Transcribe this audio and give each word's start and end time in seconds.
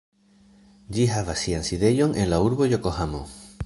Ĝi 0.95 1.05
havas 1.11 1.43
sian 1.47 1.69
sidejon 1.69 2.19
en 2.25 2.31
la 2.35 2.43
urbo 2.51 2.73
Jokohamo. 2.77 3.27